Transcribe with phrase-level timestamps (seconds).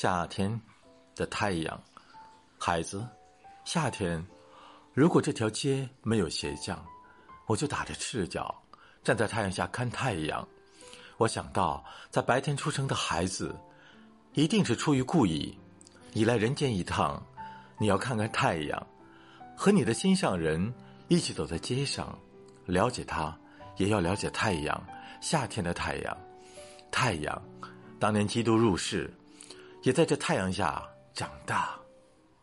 [0.00, 0.48] 夏天
[1.16, 1.82] 的太阳，
[2.56, 3.04] 孩子，
[3.64, 4.24] 夏天，
[4.94, 6.86] 如果这条街没有鞋匠，
[7.48, 8.54] 我就打着赤脚
[9.02, 10.46] 站在太阳下看太阳。
[11.16, 13.52] 我想到，在白天出生的孩子，
[14.34, 15.58] 一定是出于故意。
[16.12, 17.20] 你来人间一趟，
[17.76, 18.86] 你要看看太阳，
[19.56, 20.72] 和你的心上人
[21.08, 22.16] 一起走在街上，
[22.66, 23.36] 了解他，
[23.78, 24.80] 也要了解太阳，
[25.20, 26.16] 夏天的太阳，
[26.88, 27.42] 太阳，
[27.98, 29.12] 当年基督入世。
[29.82, 30.82] 也在这太阳下
[31.12, 31.87] 长大。